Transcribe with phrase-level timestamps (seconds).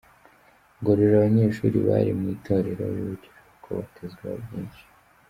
[0.79, 4.83] Ngororero Abanyeshuri bari mu itorero bibukijwe ko batezweho byinshi